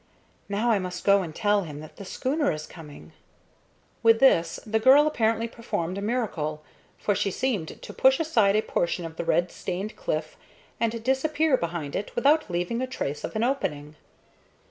[0.49, 3.13] Now I must go and tell him that the schooner is coming."
[4.01, 6.63] With this the girl apparently performed a miracle,
[6.97, 10.37] for she seemed to push aside a portion of the red stained cliff
[10.79, 13.95] and disappear behind it without leaving a trace of an opening.